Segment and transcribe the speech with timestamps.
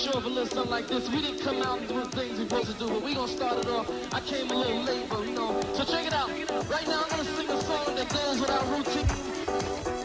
[0.00, 1.10] show a little something like this.
[1.10, 3.28] We didn't come out and do the things we supposed to do, but we gonna
[3.28, 3.86] start it off.
[4.14, 5.60] I came a little late, but you know.
[5.74, 6.30] So check it out.
[6.70, 9.08] Right now I'm gonna sing a song that goes with our routine.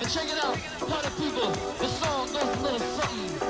[0.01, 0.57] And check it out,
[0.89, 1.49] party people.
[1.79, 3.44] The song goes a little something